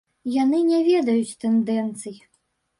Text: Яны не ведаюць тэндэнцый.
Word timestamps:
Яны 0.35 0.61
не 0.71 0.79
ведаюць 0.87 1.37
тэндэнцый. 1.45 2.19